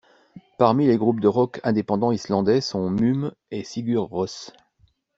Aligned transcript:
Parmi 0.57 0.87
les 0.87 0.97
groupes 0.97 1.19
de 1.19 1.27
rock 1.27 1.59
indépendant 1.63 2.11
islandais 2.11 2.59
sont 2.59 2.89
Múm 2.89 3.31
et 3.51 3.63
Sigur 3.63 4.05
Rós. 4.05 4.51